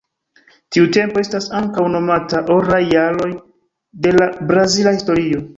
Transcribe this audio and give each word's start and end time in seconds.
Tiu 0.77 0.87
tempo 0.95 1.21
estas 1.25 1.49
ankaŭ 1.59 1.83
nomata 1.97 2.41
"oraj 2.55 2.81
jaroj" 2.97 3.31
de 4.07 4.15
la 4.19 4.31
brazila 4.53 4.99
historio. 4.99 5.49